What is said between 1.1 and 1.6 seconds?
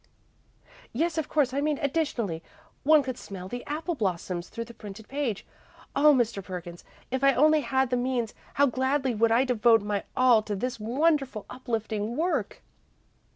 of course